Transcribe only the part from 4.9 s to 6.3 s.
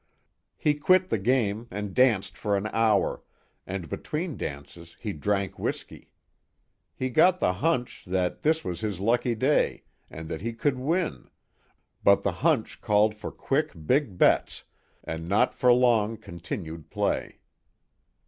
he drank whiskey.